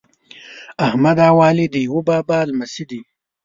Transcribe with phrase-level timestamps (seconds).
[0.87, 3.01] احمد او علي د یوه بابا لمسي دي.